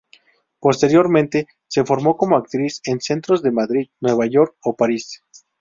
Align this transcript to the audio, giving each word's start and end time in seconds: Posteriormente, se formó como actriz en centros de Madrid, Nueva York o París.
Posteriormente, 0.59 1.45
se 1.67 1.85
formó 1.85 2.17
como 2.17 2.35
actriz 2.35 2.81
en 2.85 3.01
centros 3.01 3.43
de 3.43 3.51
Madrid, 3.51 3.89
Nueva 3.99 4.25
York 4.25 4.55
o 4.63 4.75
París. 4.75 5.21